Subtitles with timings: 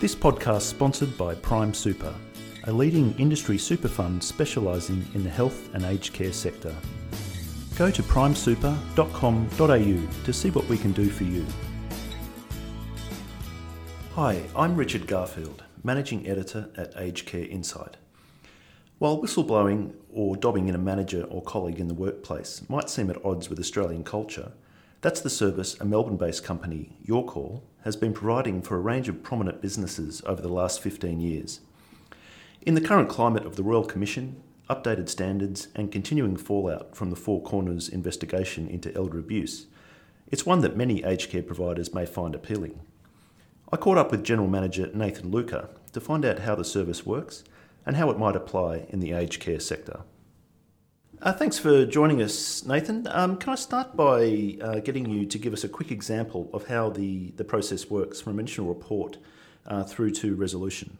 [0.00, 2.14] This podcast sponsored by Prime Super,
[2.68, 6.72] a leading industry super fund specialising in the health and aged care sector.
[7.76, 11.44] Go to primesuper.com.au to see what we can do for you.
[14.14, 17.96] Hi, I'm Richard Garfield, Managing Editor at Aged Care Insight.
[18.98, 23.24] While whistleblowing or dobbing in a manager or colleague in the workplace might seem at
[23.24, 24.52] odds with Australian culture,
[25.00, 29.08] that's the service a Melbourne based company, Your Call, has been providing for a range
[29.08, 31.60] of prominent businesses over the last 15 years.
[32.62, 37.16] In the current climate of the Royal Commission, updated standards, and continuing fallout from the
[37.16, 39.66] Four Corners investigation into elder abuse,
[40.26, 42.80] it's one that many aged care providers may find appealing.
[43.72, 47.44] I caught up with General Manager Nathan Luker to find out how the service works
[47.86, 50.00] and how it might apply in the aged care sector.
[51.20, 53.08] Uh, thanks for joining us, Nathan.
[53.10, 56.68] Um, can I start by uh, getting you to give us a quick example of
[56.68, 59.18] how the, the process works from initial report
[59.66, 60.96] uh, through to resolution?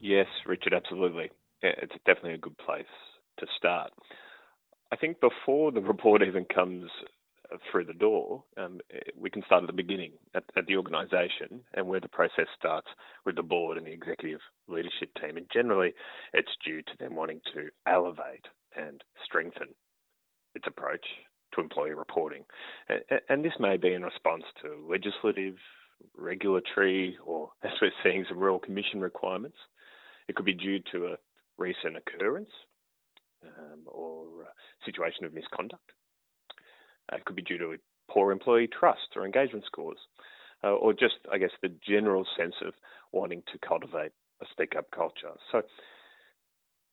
[0.00, 1.30] Yes, Richard, absolutely.
[1.62, 2.90] It's definitely a good place
[3.38, 3.92] to start.
[4.90, 6.90] I think before the report even comes
[7.70, 8.80] through the door, um,
[9.16, 12.88] we can start at the beginning, at, at the organisation, and where the process starts
[13.24, 15.36] with the board and the executive leadership team.
[15.36, 15.94] And generally,
[16.34, 19.68] it's due to them wanting to elevate and strengthen
[20.54, 21.04] its approach
[21.54, 22.44] to employee reporting.
[23.28, 25.56] And this may be in response to legislative,
[26.16, 29.56] regulatory, or as we're seeing, some Royal Commission requirements.
[30.28, 31.16] It could be due to a
[31.58, 32.50] recent occurrence
[33.44, 34.26] um, or
[34.84, 35.92] situation of misconduct.
[37.12, 37.76] Uh, it could be due to
[38.08, 39.98] poor employee trust or engagement scores,
[40.64, 42.74] uh, or just, I guess, the general sense of
[43.10, 45.32] wanting to cultivate a speak up culture.
[45.50, 45.62] So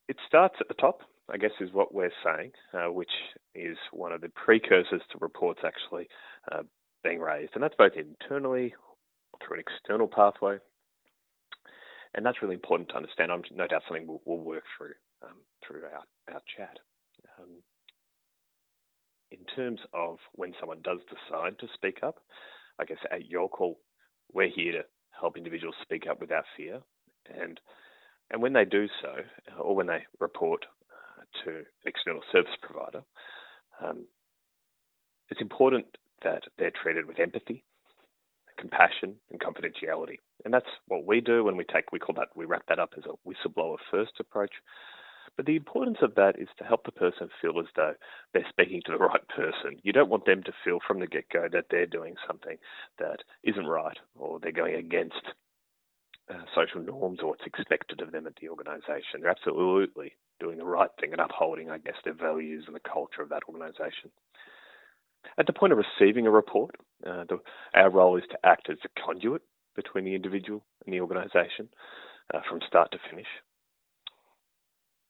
[0.08, 3.12] it starts at the top, I guess, is what we're saying, uh, which
[3.56, 6.08] is one of the precursors to reports actually
[6.52, 6.64] uh,
[7.04, 7.52] being raised.
[7.54, 8.74] And that's both internally
[9.42, 10.58] through an external pathway.
[12.16, 13.32] And that's really important to understand.
[13.32, 16.80] I'm no doubt something we'll, we'll work through um, through our, our chat.
[17.40, 17.62] Um,
[19.32, 22.16] in terms of when someone does decide to speak up,
[22.80, 23.80] I guess at your call,
[24.34, 26.80] we're here to help individuals speak up without fear.
[27.40, 27.60] And
[28.32, 29.16] and when they do so,
[29.60, 30.66] or when they report
[31.46, 33.04] to external service provider,
[33.84, 34.06] um,
[35.30, 35.86] it's important
[36.24, 37.64] that they're treated with empathy,
[38.58, 40.18] compassion, and confidentiality.
[40.44, 42.94] And that's what we do when we take, we call that, we wrap that up
[42.98, 44.52] as a whistleblower first approach.
[45.38, 47.94] But the importance of that is to help the person feel as though
[48.34, 49.80] they're speaking to the right person.
[49.84, 52.58] You don't want them to feel from the get go that they're doing something
[52.98, 55.22] that isn't right or they're going against
[56.30, 59.22] uh, social norms or what's expected of them at the organisation.
[59.22, 63.22] They're absolutely doing the right thing and upholding, I guess, their values and the culture
[63.22, 64.12] of that organisation.
[65.38, 66.76] At the point of receiving a report,
[67.06, 67.40] uh, the,
[67.74, 69.42] our role is to act as a conduit
[69.76, 71.70] between the individual and the organisation
[72.34, 73.28] uh, from start to finish.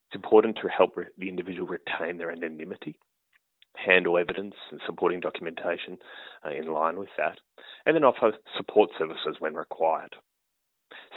[0.07, 2.97] It's important to help re- the individual retain their anonymity,
[3.75, 5.97] handle evidence and supporting documentation
[6.45, 7.39] uh, in line with that,
[7.85, 10.15] and then offer support services when required.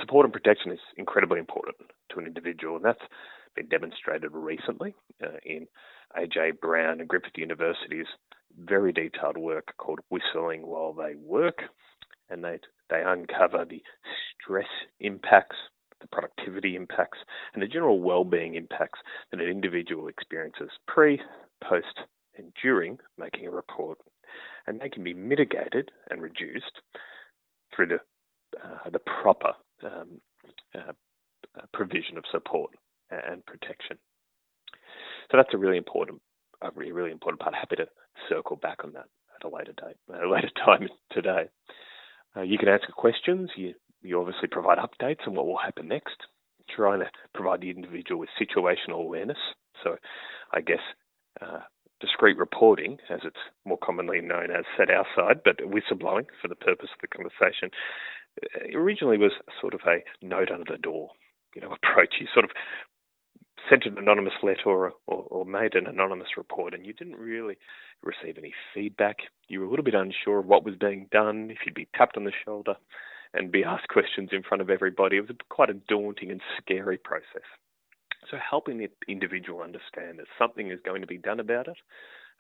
[0.00, 1.77] Support and protection is incredibly important
[2.10, 3.03] to an individual, and that's
[3.55, 5.66] been demonstrated recently uh, in
[6.16, 8.06] AJ Brown and Griffith University's
[8.59, 11.62] very detailed work called Whistling While They Work,
[12.28, 12.59] and they
[12.91, 13.82] they uncover the
[14.41, 14.69] stress
[15.00, 15.56] impacts
[16.03, 17.19] the productivity impacts,
[17.55, 18.99] and the general well-being impacts
[19.31, 21.21] that an individual experiences pre,
[21.62, 22.00] post,
[22.37, 23.99] and during making a report.
[24.66, 26.81] And they can be mitigated and reduced
[27.75, 28.00] through the
[28.62, 29.52] uh, the proper
[29.84, 30.20] um,
[30.74, 30.92] uh,
[31.72, 32.70] provision of support
[33.10, 33.98] and protection.
[35.30, 36.20] So that's a really important,
[36.62, 37.54] a really, really important part.
[37.54, 37.86] Happy to
[38.28, 41.48] circle back on that at a later date, at a later time today.
[42.36, 43.50] Uh, you can answer questions.
[43.56, 46.16] You you obviously provide updates on what will happen next,
[46.74, 49.38] trying to provide the individual with situational awareness.
[49.84, 49.96] So,
[50.52, 50.80] I guess
[51.40, 51.60] uh,
[52.00, 56.56] discreet reporting, as it's more commonly known as, set our side, but whistleblowing for the
[56.56, 58.22] purpose of the conversation, uh,
[58.75, 61.11] originally was sort of a note under the door,
[61.55, 62.14] you know, approach.
[62.20, 62.50] You sort of
[63.70, 67.56] sent an anonymous letter or, or, or, made an anonymous report and you didn't really
[68.02, 69.19] receive any feedback.
[69.49, 72.17] You were a little bit unsure of what was being done, if you'd be tapped
[72.17, 72.75] on the shoulder
[73.34, 75.17] and be asked questions in front of everybody.
[75.17, 77.46] It was quite a daunting and scary process.
[78.31, 81.76] So, helping the individual understand that something is going to be done about it,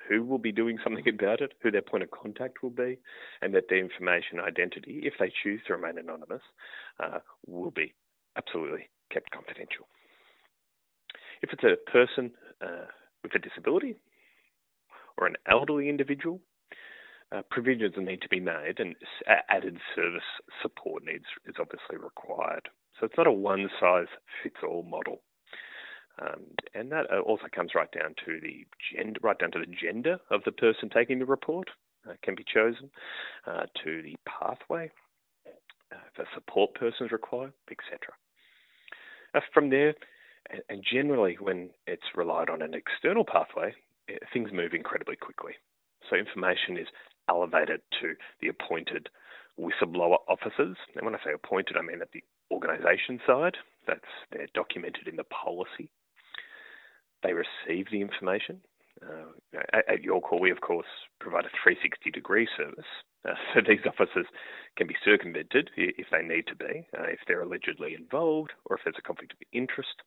[0.08, 2.98] who will be doing something about it, who their point of contact will be,
[3.40, 6.42] and that their information identity, if they choose to remain anonymous,
[7.02, 7.94] uh, will be
[8.36, 9.86] absolutely kept confidential.
[11.42, 12.86] If it's a person uh,
[13.22, 13.96] with a disability
[15.18, 16.40] or an elderly individual,
[17.32, 18.94] uh, provisions need to be made, and
[19.48, 20.22] added service
[20.60, 22.68] support needs is obviously required.
[22.98, 24.06] So it's not a one size
[24.42, 25.22] fits all model.
[26.20, 26.42] Um,
[26.74, 30.18] and that uh, also comes right down to the gender, right down to the gender
[30.30, 31.68] of the person taking the report
[32.08, 32.90] uh, can be chosen,
[33.46, 34.90] uh, to the pathway,
[35.46, 37.98] uh, if a support person is required, etc.
[39.34, 39.94] Uh, from there,
[40.50, 43.72] and, and generally when it's relied on an external pathway,
[44.08, 45.52] eh, things move incredibly quickly.
[46.10, 46.88] So information is
[47.28, 49.08] elevated to the appointed
[49.58, 50.76] whistleblower officers.
[50.96, 52.22] And when I say appointed, I mean at the
[52.52, 53.56] organisation side.
[53.86, 54.00] That's
[54.30, 55.90] they're documented in the policy.
[57.22, 58.60] They receive the information.
[59.02, 60.86] Uh, at, at Your Call, we of course
[61.20, 62.86] provide a 360 degree service,
[63.28, 64.26] uh, so these officers
[64.76, 68.82] can be circumvented if they need to be, uh, if they're allegedly involved or if
[68.84, 70.02] there's a conflict of interest.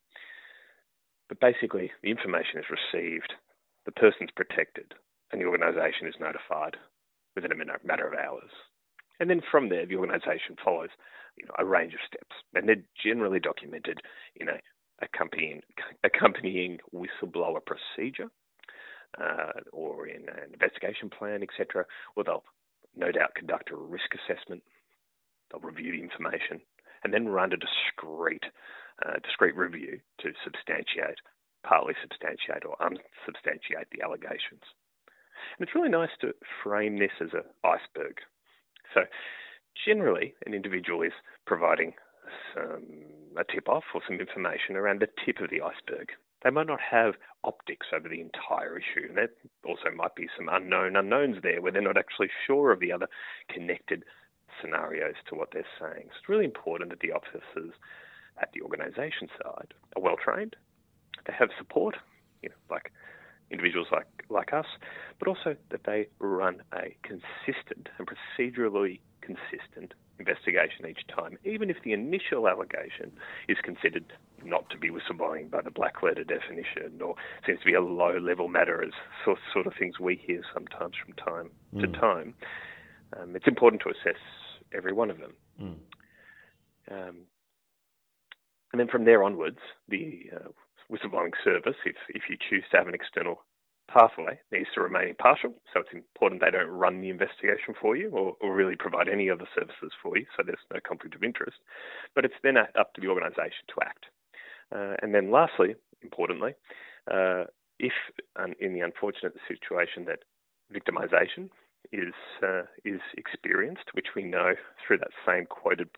[1.28, 3.34] But basically, the information is received,
[3.84, 4.94] the person's protected,
[5.32, 6.76] and the organisation is notified
[7.34, 8.50] within a matter of hours.
[9.18, 10.90] And then from there, the organisation follows
[11.36, 14.00] you know, a range of steps, and they're generally documented
[14.36, 14.60] in a
[15.02, 15.60] accompanying,
[16.04, 18.30] accompanying whistleblower procedure
[19.20, 21.84] uh, or in an investigation plan, etc.
[22.14, 22.44] well, they'll
[22.96, 24.62] no doubt conduct a risk assessment.
[25.50, 26.60] They'll review the information
[27.04, 28.44] and then run a discrete,
[29.04, 31.20] uh, discrete review to substantiate,
[31.62, 34.64] partly substantiate or unsubstantiate the allegations.
[35.58, 36.32] And it's really nice to
[36.64, 38.16] frame this as an iceberg.
[38.94, 39.02] So,
[39.84, 41.12] generally, an individual is
[41.46, 41.92] providing
[42.54, 42.82] some,
[43.36, 46.10] a tip off or some information around the tip of the iceberg.
[46.42, 47.14] They might not have
[47.44, 49.12] optics over the entire issue.
[49.14, 49.30] There
[49.64, 53.08] also might be some unknown unknowns there where they're not actually sure of the other
[53.52, 54.04] connected
[54.60, 56.08] scenarios to what they're saying.
[56.10, 57.74] So it's really important that the officers
[58.40, 60.56] at the organisation side are well trained,
[61.26, 61.96] they have support,
[62.42, 62.92] you know, like
[63.50, 64.66] individuals like, like us,
[65.18, 71.76] but also that they run a consistent and procedurally consistent investigation each time, even if
[71.84, 73.12] the initial allegation
[73.48, 74.04] is considered
[74.44, 77.14] not to be whistleblowing by the black letter definition or
[77.46, 78.92] seems to be a low level matter, as
[79.24, 81.80] sort, sort of things we hear sometimes from time mm.
[81.80, 82.34] to time.
[83.18, 84.20] Um, it's important to assess
[84.74, 85.32] every one of them.
[85.60, 85.76] Mm.
[86.90, 87.16] Um,
[88.72, 89.58] and then from there onwards,
[89.88, 90.48] the uh,
[90.90, 93.44] whistleblowing service, if, if you choose to have an external
[93.88, 95.54] pathway needs to remain impartial.
[95.72, 99.30] So it's important they don't run the investigation for you or, or really provide any
[99.30, 100.26] other services for you.
[100.36, 101.58] So there's no conflict of interest.
[102.14, 104.06] But it's then up to the organisation to act.
[104.74, 106.54] Uh, and then lastly, importantly,
[107.12, 107.44] uh,
[107.78, 107.92] if
[108.36, 110.20] um, in the unfortunate situation that
[110.72, 111.50] victimisation
[111.92, 114.54] is uh, is experienced, which we know
[114.84, 115.88] through that same quoted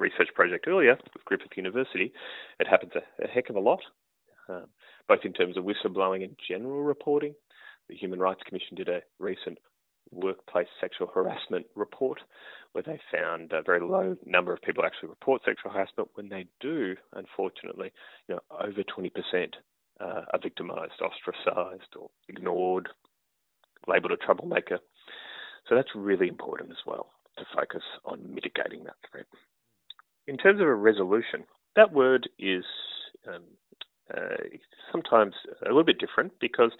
[0.00, 2.12] research project earlier with Griffith University,
[2.58, 3.80] it happens a, a heck of a lot.
[4.48, 4.66] Um,
[5.08, 7.34] both in terms of whistleblowing and general reporting.
[7.88, 9.58] The Human Rights Commission did a recent
[10.10, 12.20] workplace sexual harassment report
[12.72, 16.10] where they found a very low number of people actually report sexual harassment.
[16.14, 17.92] When they do, unfortunately,
[18.28, 19.10] you know, over 20%
[20.00, 22.88] uh, are victimised, ostracised, or ignored,
[23.86, 24.78] labelled a troublemaker.
[25.68, 27.08] So that's really important as well
[27.38, 29.26] to focus on mitigating that threat.
[30.26, 31.44] In terms of a resolution,
[31.76, 32.64] that word is
[33.26, 33.44] um,
[34.16, 34.36] uh,
[34.92, 36.72] sometimes a little bit different because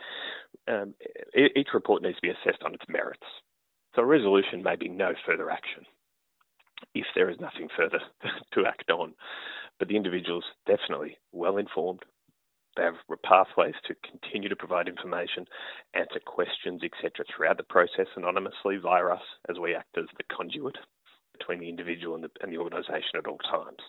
[0.67, 0.95] um,
[1.35, 3.27] each report needs to be assessed on its merits.
[3.95, 5.85] So a resolution may be no further action
[6.95, 8.01] if there is nothing further
[8.55, 9.15] to act on.
[9.79, 12.03] But the individual's definitely well informed.
[12.77, 15.47] They have pathways to continue to provide information,
[15.95, 20.77] answer questions, etc., throughout the process anonymously via us as we act as the conduit
[21.37, 23.81] between the individual and the, and the organisation at all times.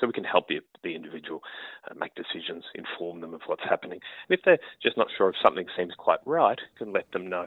[0.00, 1.42] So we can help the, the individual
[1.88, 4.00] uh, make decisions, inform them of what's happening.
[4.28, 7.46] And if they're just not sure if something seems quite right, can let them know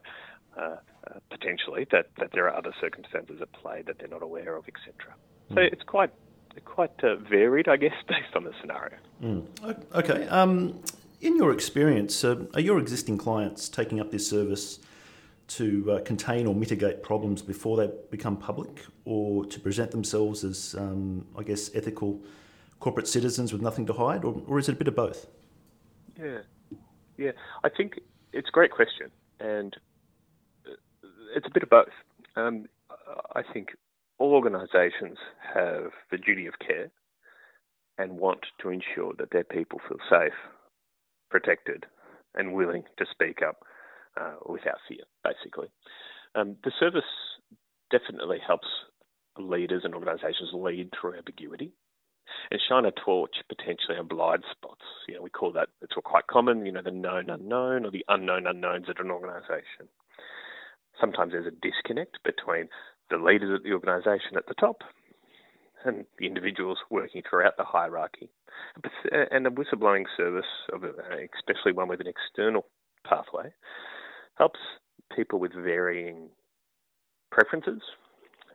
[0.58, 4.56] uh, uh, potentially that, that there are other circumstances at play that they're not aware
[4.56, 5.14] of, etc.
[5.52, 5.56] Mm.
[5.56, 6.12] So it's quite
[6.66, 8.98] quite uh, varied, I guess, based on the scenario.
[9.22, 9.46] Mm.
[9.94, 10.28] Okay.
[10.28, 10.82] Um,
[11.22, 14.80] in your experience, uh, are your existing clients taking up this service
[15.48, 20.76] to uh, contain or mitigate problems before they become public, or to present themselves as,
[20.78, 22.22] um, I guess, ethical
[22.80, 25.28] corporate citizens with nothing to hide, or, or is it a bit of both?
[26.20, 26.40] Yeah,
[27.18, 27.32] yeah.
[27.64, 28.00] I think
[28.34, 29.76] it's a great question, and
[30.68, 31.94] uh, it's a bit of both.
[32.36, 32.66] Um,
[33.36, 33.70] I think
[34.20, 35.18] all organisations
[35.54, 36.92] have the duty of care
[37.98, 40.34] and want to ensure that their people feel safe,
[41.30, 41.86] protected,
[42.36, 43.64] and willing to speak up
[44.20, 45.68] uh, without fear, basically.
[46.36, 47.04] Um, the service
[47.92, 48.68] definitely helps
[49.38, 51.72] leaders and organisations lead through ambiguity
[52.52, 54.84] and shine a torch potentially on blind spots.
[55.08, 57.92] You know, we call that, it's all quite common, you know, the known unknown or
[57.92, 59.88] the unknown unknowns at an organisation.
[61.00, 62.68] Sometimes there's a disconnect between
[63.10, 64.82] the leaders at the organisation at the top
[65.86, 68.30] and the individuals working throughout the hierarchy.
[69.12, 72.66] And a whistleblowing service, especially one with an external
[73.08, 73.54] pathway,
[74.38, 74.60] helps
[75.16, 76.30] people with varying
[77.32, 77.82] preferences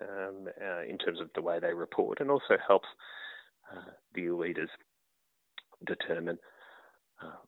[0.01, 2.89] um, uh, in terms of the way they report, and also helps
[3.73, 4.71] uh, the leaders
[5.87, 6.39] determine
[7.23, 7.41] uh,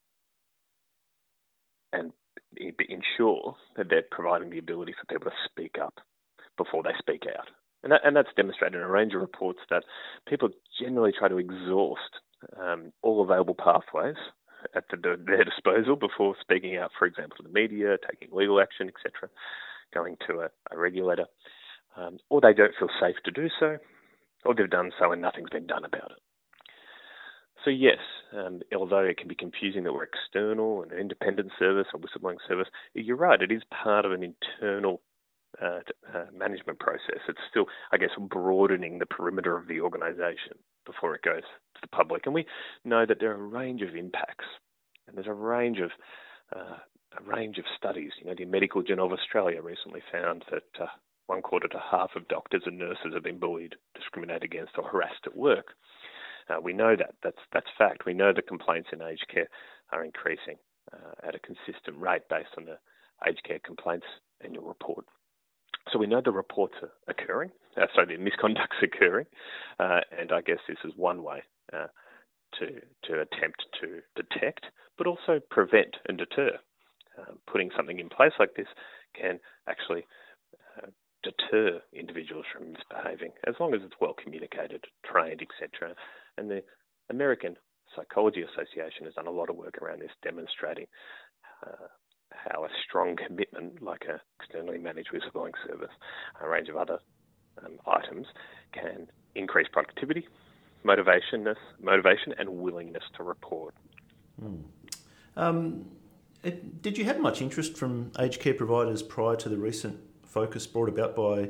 [1.92, 2.12] and
[2.88, 5.94] ensure that they're providing the ability for people to speak up
[6.56, 7.48] before they speak out.
[7.82, 9.84] And, that, and that's demonstrated in a range of reports that
[10.28, 10.48] people
[10.80, 12.00] generally try to exhaust
[12.60, 14.16] um, all available pathways
[14.74, 18.88] at the, their disposal before speaking out, for example, to the media, taking legal action,
[18.88, 19.28] etc.,
[19.92, 21.26] going to a, a regulator,
[21.96, 23.78] um, or they don't feel safe to do so,
[24.44, 26.18] or they've done so and nothing's been done about it.
[27.64, 27.98] So yes,
[28.36, 32.36] um, although it can be confusing that we're external and an independent service or whistleblowing
[32.46, 33.40] service, you're right.
[33.40, 35.00] It is part of an internal
[35.62, 35.80] uh,
[36.14, 37.20] uh, management process.
[37.28, 41.42] It's still, I guess, broadening the perimeter of the organisation before it goes
[41.74, 42.22] to the public.
[42.26, 42.46] And we
[42.84, 44.46] know that there are a range of impacts,
[45.06, 45.90] and there's a range of
[46.54, 46.76] uh,
[47.18, 48.12] a range of studies.
[48.18, 50.86] You know, the Medical Journal of Australia recently found that uh,
[51.26, 55.26] one quarter to half of doctors and nurses have been bullied, discriminated against, or harassed
[55.26, 55.74] at work.
[56.48, 57.14] Uh, we know that.
[57.22, 58.04] That's that's fact.
[58.04, 59.48] We know the complaints in aged care
[59.92, 60.56] are increasing
[60.92, 62.78] uh, at a consistent rate based on the
[63.26, 64.06] aged care complaints
[64.44, 65.06] annual report.
[65.92, 67.50] So we know the reports are occurring.
[67.76, 69.26] Uh, so the misconduct's occurring,
[69.78, 71.86] uh, and I guess this is one way uh,
[72.58, 72.66] to
[73.04, 76.58] to attempt to detect, but also prevent and deter.
[77.16, 78.66] Uh, putting something in place like this
[79.14, 79.38] can
[79.68, 80.04] actually
[81.24, 85.94] deter individuals from misbehaving, as long as it's well communicated, trained, etc.
[86.36, 86.62] And the
[87.10, 87.56] American
[87.96, 90.86] Psychology Association has done a lot of work around this, demonstrating
[91.66, 91.88] uh,
[92.34, 95.90] how a strong commitment, like an externally managed whistleblowing service,
[96.40, 96.98] a range of other
[97.64, 98.26] um, items,
[98.72, 100.26] can increase productivity,
[100.82, 101.46] motivation,
[101.80, 103.74] motivation, and willingness to report.
[104.42, 104.62] Mm.
[105.36, 105.86] Um,
[106.42, 110.66] it, did you have much interest from aged care providers prior to the recent focus
[110.66, 111.48] brought about by,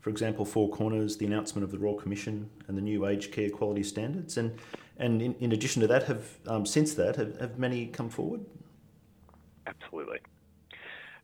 [0.00, 3.50] for example, Four Corners, the announcement of the Royal Commission and the new aged care
[3.50, 4.58] quality standards, and
[4.98, 8.44] and in, in addition to that, have um, since that have, have many come forward?
[9.66, 10.18] Absolutely.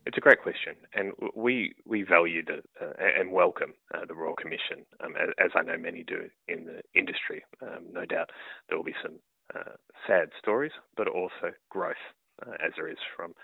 [0.05, 4.35] It's a great question, and we we value the, uh, and welcome uh, the Royal
[4.35, 7.43] Commission, um, as, as, I know many do in the industry.
[7.61, 8.31] Um, no doubt
[8.67, 9.19] there will be some
[9.53, 9.73] uh,
[10.07, 12.01] sad stories, but also growth,
[12.45, 13.35] uh, as there is from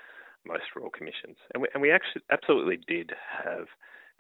[0.46, 1.38] most royal commissions.
[1.54, 3.12] And we, and we actually absolutely did
[3.44, 3.68] have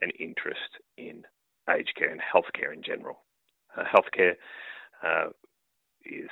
[0.02, 1.24] an interest in
[1.70, 3.20] aged care and healthcare in general.
[3.78, 4.34] Uh, healthcare
[5.04, 5.30] uh,
[6.06, 6.30] is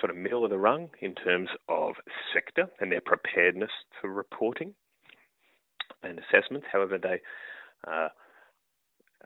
[0.00, 1.94] sort of middle of the rung in terms of
[2.34, 4.74] sector and their preparedness for reporting
[6.02, 6.66] and assessments.
[6.70, 7.20] However, they
[7.86, 8.08] uh,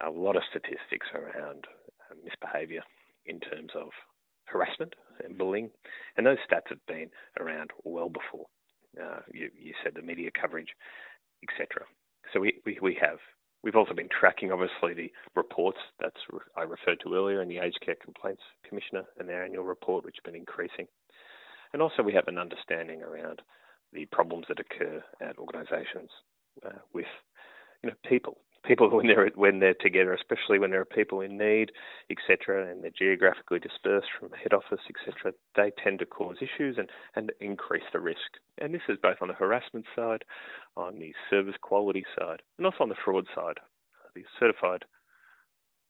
[0.06, 1.66] a lot of statistics around
[2.10, 2.82] uh, misbehaviour
[3.26, 3.88] in terms of
[4.44, 5.70] harassment and bullying,
[6.16, 8.46] and those stats have been around well before
[9.00, 10.68] uh, you, you, said the media coverage,
[11.42, 11.84] etc.
[12.32, 13.18] So we, we, we have.
[13.62, 16.14] We've also been tracking, obviously, the reports that
[16.56, 20.16] I referred to earlier in the Aged Care Complaints Commissioner and their annual report, which
[20.16, 20.86] have been increasing.
[21.72, 23.42] And also, we have an understanding around
[23.92, 26.10] the problems that occur at organisations
[26.64, 27.06] uh, with
[27.82, 31.38] you know people people when they're when they're together, especially when there are people in
[31.38, 31.72] need,
[32.10, 36.88] etc., and they're geographically dispersed from head office, etc., they tend to cause issues and,
[37.16, 38.38] and increase the risk.
[38.58, 40.24] And this is both on the harassment side,
[40.76, 43.58] on the service quality side, and also on the fraud side.
[44.14, 44.84] The certified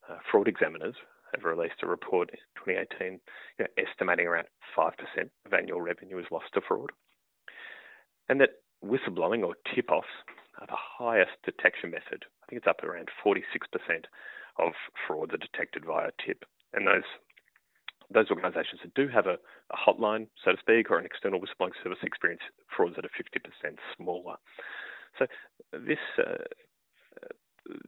[0.08, 0.94] uh, fraud examiners
[1.34, 4.46] have released a report in 2018 you know, estimating around
[4.76, 4.92] 5%
[5.46, 6.90] of annual revenue is lost to fraud.
[8.28, 10.08] And that whistleblowing or tip offs
[10.66, 13.40] the highest detection method I think it's up around 46%
[14.58, 14.72] of
[15.06, 16.44] frauds are detected via tip.
[16.72, 17.08] And those
[18.12, 19.38] those organisations that do have a,
[19.70, 22.42] a, hotline, so to speak, or an external whistleblowing service experience
[22.74, 24.34] frauds that are 50% smaller.
[25.16, 25.26] So
[25.72, 26.42] this uh,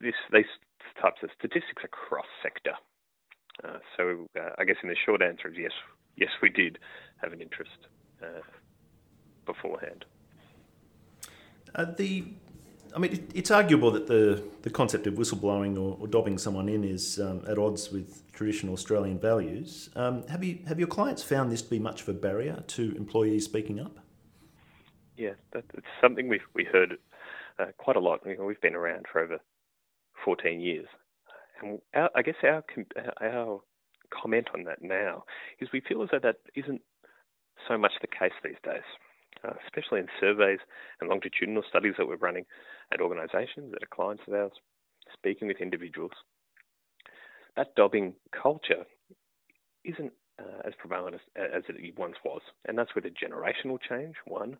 [0.00, 0.44] this these
[1.00, 2.74] types of statistics are cross sector.
[3.64, 5.72] Uh, so uh, I guess in the short answer is yes,
[6.16, 6.78] yes, we did
[7.20, 7.88] have an interest
[8.22, 8.42] uh,
[9.44, 10.04] beforehand.
[11.74, 12.24] Uh, the
[12.94, 16.68] I mean, it, it's arguable that the, the concept of whistleblowing or, or dobbing someone
[16.68, 19.90] in is um, at odds with traditional Australian values.
[19.96, 22.94] Um, have you have your clients found this to be much of a barrier to
[22.96, 23.98] employees speaking up?
[25.16, 25.66] Yeah, that's
[26.00, 26.98] something we've we heard
[27.58, 28.20] uh, quite a lot.
[28.26, 29.38] We've been around for over
[30.24, 30.86] 14 years,
[31.62, 32.64] and our, I guess our
[33.20, 33.60] our
[34.10, 35.24] comment on that now
[35.60, 36.82] is we feel as though that isn't
[37.68, 38.82] so much the case these days
[39.44, 40.60] uh, especially in surveys
[41.00, 42.44] and longitudinal studies that we're running
[42.92, 44.52] at organisations that are clients of ours,
[45.12, 46.12] speaking with individuals.
[47.56, 48.84] that dobbing culture
[49.84, 51.20] isn't uh, as prevalent as,
[51.54, 52.40] as it once was.
[52.66, 54.56] And that's with a generational change, one.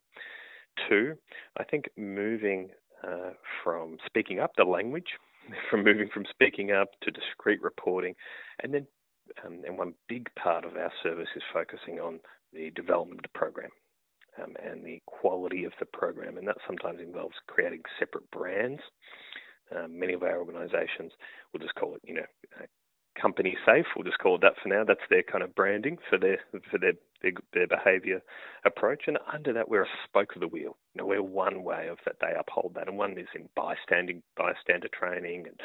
[0.88, 1.14] Two,
[1.58, 2.70] I think moving
[3.06, 3.30] uh,
[3.62, 5.08] from speaking up the language,
[5.70, 8.14] from moving from speaking up to discreet reporting,
[8.62, 8.86] and then
[9.46, 12.20] um, and one big part of our service is focusing on
[12.52, 13.70] the development program
[14.40, 18.80] um, and the quality of the program, and that sometimes involves creating separate brands.
[19.74, 21.12] Um, many of our organisations
[21.52, 22.26] will just call it, you know,
[22.60, 22.66] uh,
[23.20, 23.86] company safe.
[23.94, 24.84] We'll just call it that for now.
[24.84, 26.38] That's their kind of branding for their
[26.70, 28.20] for their their, their behaviour
[28.64, 29.04] approach.
[29.06, 30.76] And under that, we're a spoke of the wheel.
[30.94, 34.22] You know, we're one way of that they uphold that, and one is in bystanding
[34.36, 35.60] bystander training and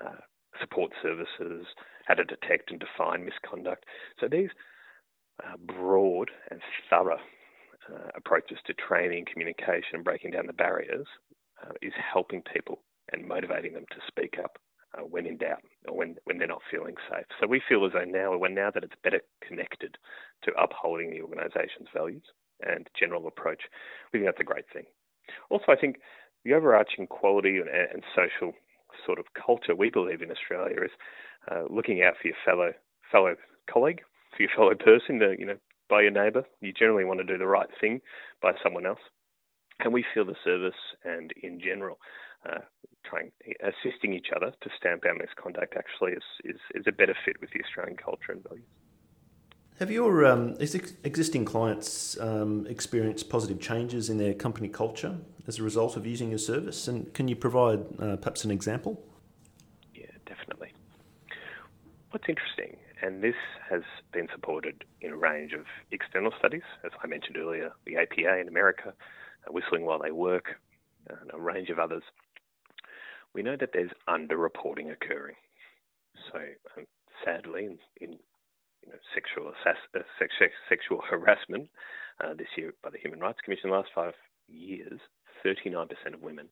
[0.00, 0.20] uh,
[0.60, 1.66] support services,
[2.06, 3.84] how to detect and define misconduct.
[4.20, 4.50] So these
[5.42, 7.18] uh, broad and thorough
[7.92, 11.06] uh, approaches to training, communication, breaking down the barriers
[11.62, 12.80] uh, is helping people
[13.12, 14.58] and motivating them to speak up
[14.96, 17.26] uh, when in doubt or when, when they're not feeling safe.
[17.40, 19.96] So we feel as though now, when now that it's better connected
[20.44, 22.24] to upholding the organisation's values
[22.60, 23.62] and general approach,
[24.12, 24.84] we think that's a great thing.
[25.50, 25.96] Also, I think
[26.44, 28.52] the overarching quality and, and social
[29.04, 30.90] sort of culture we believe in Australia is
[31.50, 32.72] uh, looking out for your fellow
[33.10, 33.34] fellow
[33.70, 34.00] colleague,
[34.36, 35.56] for your fellow person, the, you know,
[35.88, 36.44] by your neighbour.
[36.60, 38.00] You generally want to do the right thing
[38.40, 39.00] by someone else.
[39.80, 41.98] And we feel the service and in general
[42.48, 42.60] uh,
[43.04, 43.30] trying
[43.62, 47.50] assisting each other to stamp out misconduct actually is, is, is a better fit with
[47.50, 48.66] the Australian culture and values.
[49.80, 55.64] Have your um, existing clients um, experienced positive changes in their company culture as a
[55.64, 56.86] result of using your service?
[56.86, 59.02] And can you provide uh, perhaps an example?
[59.92, 60.72] Yeah, definitely.
[62.10, 63.34] What's interesting, and this
[63.70, 63.82] has
[64.12, 68.48] been supported in a range of external studies, as I mentioned earlier, the APA in
[68.48, 68.94] America,
[69.50, 70.56] Whistling While They Work,
[71.08, 72.02] and a range of others
[73.34, 75.34] we know that there's underreporting occurring.
[76.30, 76.38] So
[76.78, 76.86] um,
[77.24, 78.10] sadly, in, in
[78.82, 81.68] you know, sexual assass- uh, sex- sexual harassment
[82.22, 84.14] uh, this year by the Human Rights Commission, the last five
[84.48, 85.00] years,
[85.44, 86.48] 39% of women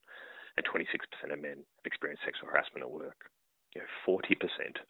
[0.56, 3.30] and 26% of men have experienced sexual harassment at work.
[3.74, 4.36] You know, 40%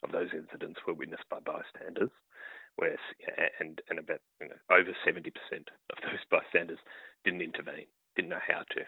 [0.03, 2.11] of those incidents were witnessed by bystanders,
[2.77, 2.97] where
[3.61, 6.79] and and about you know, over 70% of those bystanders
[7.25, 8.83] didn't intervene, didn't know how to,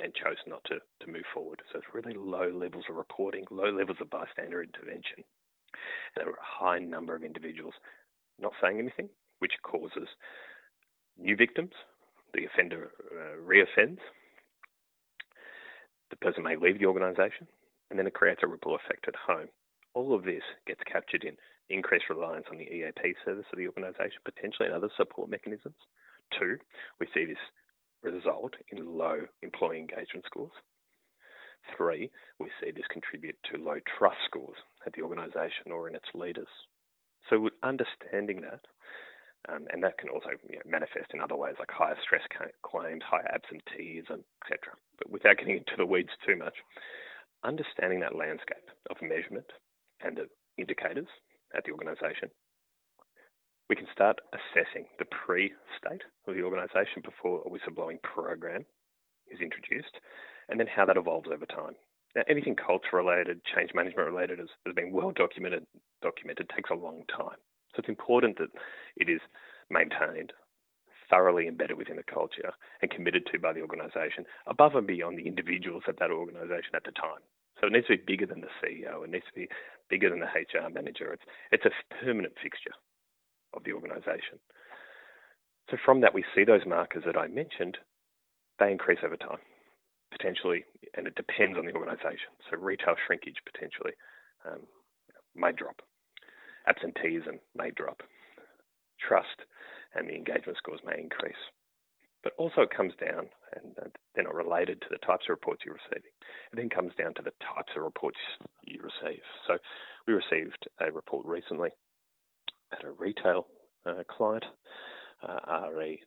[0.00, 1.60] and chose not to, to move forward.
[1.72, 5.24] So it's really low levels of reporting, low levels of bystander intervention.
[6.14, 7.74] And there were a high number of individuals
[8.40, 10.08] not saying anything, which causes
[11.18, 11.72] new victims.
[12.32, 13.98] The offender uh, reoffends.
[16.10, 17.46] The person may leave the organisation,
[17.90, 19.48] and then it creates a ripple effect at home.
[19.94, 21.36] All of this gets captured in
[21.70, 25.76] increased reliance on the EAP service of the organisation, potentially and other support mechanisms.
[26.38, 26.58] Two,
[27.00, 27.40] we see this
[28.02, 30.52] result in low employee engagement scores.
[31.76, 36.08] Three, we see this contribute to low trust scores at the organisation or in its
[36.14, 36.48] leaders.
[37.30, 38.60] So understanding that,
[39.48, 42.22] um, and that can also you know, manifest in other ways like higher stress
[42.62, 44.76] claims, higher absenteeism, etc.
[44.98, 46.54] But without getting into the weeds too much,
[47.44, 49.46] understanding that landscape of measurement
[50.02, 50.26] and the
[50.58, 51.08] indicators
[51.56, 52.30] at the organisation
[53.68, 58.64] we can start assessing the pre state of the organisation before a whistleblowing program
[59.30, 59.96] is introduced,
[60.48, 61.74] and then how that evolves over time.
[62.14, 65.66] Now, anything culture related, change management related, has, has been well documented.
[66.02, 67.40] Documented takes a long time,
[67.72, 68.50] so it's important that
[68.96, 69.20] it is
[69.70, 70.34] maintained,
[71.08, 72.52] thoroughly embedded within the culture,
[72.82, 76.84] and committed to by the organisation, above and beyond the individuals at that organisation at
[76.84, 77.24] the time.
[77.60, 79.04] So it needs to be bigger than the CEO.
[79.04, 79.48] It needs to be
[79.88, 81.12] bigger than the HR manager.
[81.12, 82.74] It's it's a permanent fixture
[83.54, 84.40] of the organisation.
[85.70, 87.78] So from that, we see those markers that I mentioned,
[88.58, 89.40] they increase over time,
[90.10, 90.64] potentially,
[90.94, 92.34] and it depends on the organisation.
[92.50, 93.92] So retail shrinkage potentially
[94.44, 94.60] um,
[95.34, 95.80] may drop,
[96.66, 98.02] absenteeism may drop,
[99.00, 99.46] trust
[99.94, 101.38] and the engagement scores may increase.
[102.22, 103.74] But also it comes down, and
[104.14, 106.10] they're not related to the types of reports you're receiving.
[106.52, 108.18] It then comes down to the types of reports
[108.64, 109.22] you receive.
[109.46, 109.58] So
[110.06, 111.70] we received a report recently
[112.72, 113.46] at a retail
[113.86, 114.44] uh, client
[115.22, 115.98] uh, are a,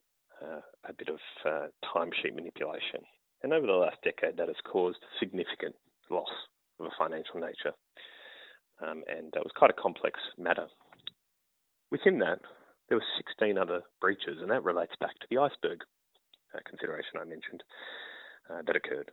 [0.41, 3.01] uh, a bit of uh, timesheet manipulation.
[3.43, 5.75] And over the last decade, that has caused significant
[6.09, 6.29] loss
[6.79, 7.73] of a financial nature.
[8.81, 10.67] Um, and that was quite a complex matter.
[11.91, 12.39] Within that,
[12.89, 15.79] there were 16 other breaches, and that relates back to the iceberg
[16.57, 17.63] uh, consideration I mentioned
[18.49, 19.11] uh, that occurred.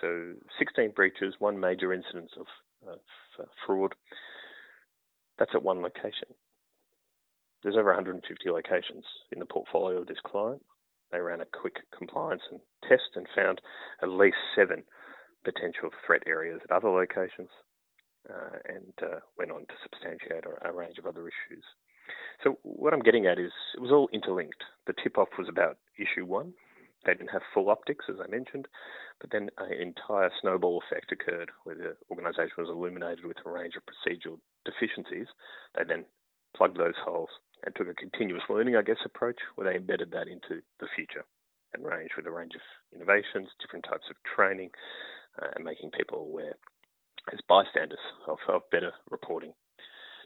[0.00, 2.46] So 16 breaches, one major incidence of,
[2.88, 2.98] of
[3.38, 3.94] uh, fraud.
[5.38, 6.32] That's at one location.
[7.62, 10.62] There's over 150 locations in the portfolio of this client.
[11.12, 13.60] They ran a quick compliance and test and found
[14.02, 14.84] at least seven
[15.44, 17.50] potential threat areas at other locations.
[18.28, 21.64] uh, and uh, went on to substantiate a, a, range of other issues.
[22.44, 24.62] So what I'm getting at is it was all interlinked.
[24.86, 26.52] The tip-off was about issue one.
[27.04, 28.66] They didn't have full optics, as I mentioned,
[29.20, 33.74] but then an entire snowball effect occurred where the organisation was illuminated with a range
[33.76, 35.28] of procedural deficiencies.
[35.76, 36.04] They then
[36.56, 37.30] plugged those holes
[37.64, 41.24] and took a continuous learning, I guess, approach where they embedded that into the future
[41.74, 42.62] and range with a range of
[42.94, 44.70] innovations, different types of training,
[45.40, 46.54] uh, and making people aware
[47.32, 49.52] as bystanders of, of better reporting.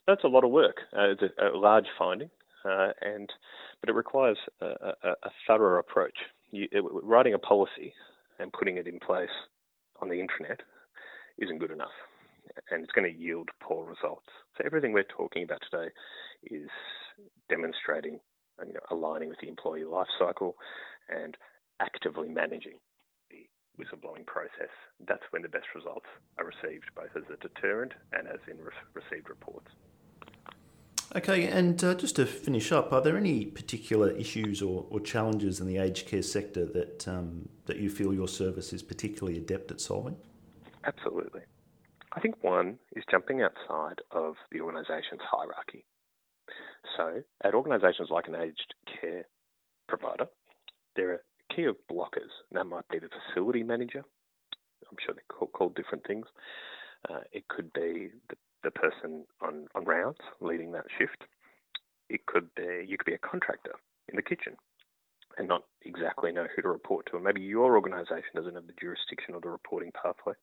[0.06, 0.76] That's a lot of work.
[0.96, 2.30] Uh, it's a, a, large finding,
[2.64, 3.30] uh, and
[3.80, 6.16] but it requires a, a, a thorough approach.
[6.50, 7.92] You, it, writing a policy
[8.38, 9.28] and putting it in place
[10.00, 10.60] on the intranet
[11.38, 11.94] isn't good enough,
[12.70, 14.26] and it's going to yield poor results.
[14.56, 15.90] So everything we're talking about today
[16.44, 16.68] is
[17.48, 18.20] demonstrating,
[18.66, 20.56] you know, aligning with the employee life cycle
[21.08, 21.36] and
[21.80, 22.78] actively managing
[23.30, 23.46] the
[23.78, 24.72] whistleblowing process.
[25.06, 26.06] That's when the best results
[26.38, 29.68] are received, both as a deterrent and as in re- received reports.
[31.16, 35.58] Okay, and uh, just to finish up, are there any particular issues or, or challenges
[35.58, 39.72] in the aged care sector that um, that you feel your service is particularly adept
[39.72, 40.16] at solving?
[40.84, 41.40] Absolutely.
[42.12, 45.84] I think one is jumping outside of the organisation's hierarchy.
[46.96, 49.26] So, at organisations like an aged care
[49.88, 50.26] provider,
[50.94, 51.22] there are
[51.54, 52.30] key of blockers.
[52.52, 54.04] That might be the facility manager.
[54.88, 56.26] I'm sure they're called, called different things.
[57.08, 61.24] Uh, it could be the, the person on, on rounds leading that shift.
[62.08, 63.74] It could be you could be a contractor
[64.08, 64.56] in the kitchen
[65.38, 68.74] and not exactly know who to report to, and maybe your organisation doesn't have the
[68.80, 70.34] jurisdiction or the reporting pathway.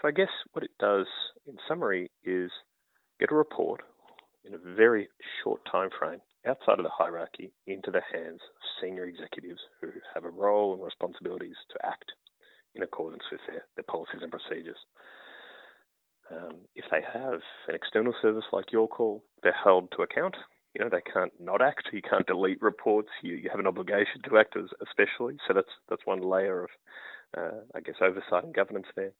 [0.00, 1.06] So I guess what it does,
[1.46, 2.50] in summary, is
[3.20, 3.82] get a report
[4.44, 5.08] in a very
[5.42, 10.24] short time frame outside of the hierarchy into the hands of senior executives who have
[10.24, 12.12] a role and responsibilities to act
[12.74, 14.78] in accordance with their, their policies and procedures.
[16.30, 20.36] Um, if they have an external service like Your Call, they're held to account.
[20.74, 21.88] You know, they can't not act.
[21.92, 23.08] You can't delete reports.
[23.22, 25.36] You, you have an obligation to act, as, especially.
[25.48, 26.70] So that's that's one layer of,
[27.36, 29.12] uh, I guess, oversight and governance there.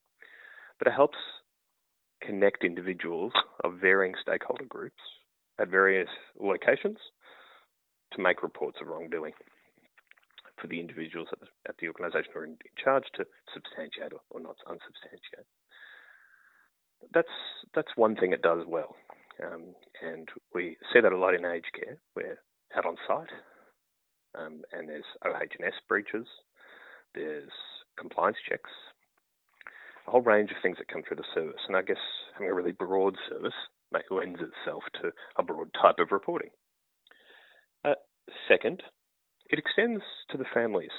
[0.79, 1.19] But it helps
[2.23, 3.33] connect individuals
[3.65, 5.03] of varying stakeholder groups
[5.59, 6.99] at various locations
[8.13, 9.33] to make reports of wrongdoing
[10.61, 14.21] for the individuals at the, at the organisation who are in, charge to substantiate or,
[14.31, 15.49] or, not unsubstantiate.
[17.13, 17.29] That's
[17.75, 18.97] that's one thing it does well,
[19.45, 21.99] um, and we see that a lot in aged care.
[22.15, 22.39] We're
[22.77, 23.31] out on site,
[24.39, 26.27] um, and there's OH&S breaches,
[27.15, 27.51] there's
[27.99, 28.71] compliance checks,
[30.07, 31.61] a whole range of things that come through the service.
[31.67, 32.01] And I guess
[32.35, 33.55] having a really broad service
[34.11, 36.51] lends itself to a broad type of reporting.
[37.85, 37.95] Uh,
[38.49, 38.83] second,
[39.49, 40.95] it extends to the families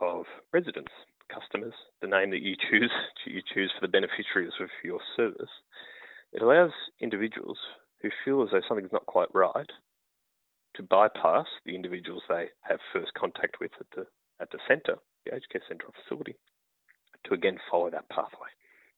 [0.00, 0.92] of residents,
[1.32, 2.92] customers, the name that you choose
[3.26, 5.50] you choose for the beneficiaries of your service.
[6.32, 7.58] It allows individuals
[8.02, 9.70] who feel as though something's not quite right
[10.74, 14.06] to bypass the individuals they have first contact with at the
[14.40, 16.36] at the centre, the aged care centre or facility,
[17.24, 18.48] to again follow that pathway.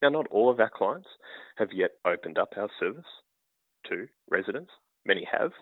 [0.02, 1.08] Now, not all of our clients
[1.56, 3.04] have yet opened up our service
[3.88, 4.70] to residents.
[5.04, 5.52] Many have.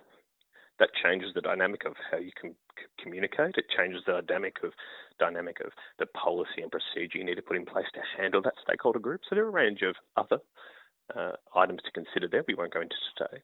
[0.79, 2.55] That changes the dynamic of how you can
[3.03, 3.57] communicate.
[3.57, 4.73] It changes the dynamic of
[5.19, 8.55] dynamic of the policy and procedure you need to put in place to handle that
[8.62, 9.21] stakeholder group.
[9.29, 10.38] So there are a range of other
[11.15, 12.45] uh, items to consider there.
[12.47, 13.43] We won't go into today,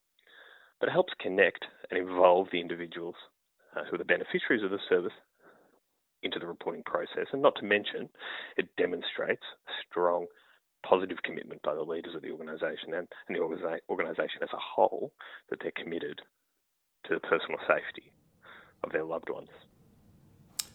[0.81, 3.17] but it helps connect and involve the individuals
[3.77, 5.13] uh, who are the beneficiaries of the service
[6.23, 7.27] into the reporting process.
[7.33, 8.09] And not to mention,
[8.57, 9.45] it demonstrates
[9.89, 10.27] strong
[10.87, 13.43] positive commitment by the leaders of the organisation and, and the
[13.89, 15.13] organisation as a whole
[15.51, 16.21] that they're committed
[17.07, 18.13] to the personal safety
[18.85, 19.49] of their loved ones.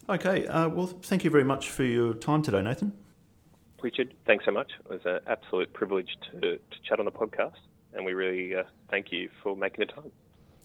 [0.10, 2.92] Okay, uh, well, thank you very much for your time today, Nathan.
[3.82, 4.72] Richard, thanks so much.
[4.80, 7.60] It was an absolute privilege to, to chat on the podcast,
[7.94, 10.12] and we really uh, thank you for making the time.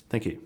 [0.09, 0.41] Thank you.